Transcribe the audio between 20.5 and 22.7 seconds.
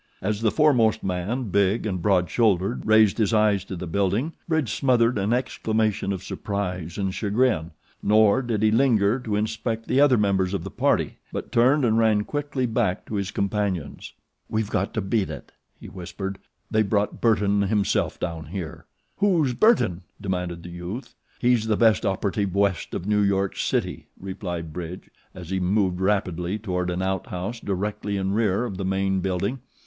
the youth. "He's the best operative